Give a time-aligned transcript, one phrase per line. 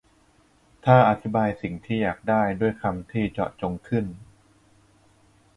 [0.85, 4.05] ถ้าอธิบายสิ่งที่อยากได้ด้วยคำที่เจาะจงขึ้น